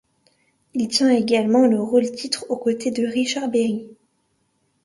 Il 0.73 0.87
tient 0.87 1.11
également 1.11 1.67
le 1.67 1.79
rôle-titre, 1.79 2.45
aux 2.49 2.57
côtés 2.57 2.89
de 2.89 3.03
Richard 3.05 3.49
Berry. 3.49 3.87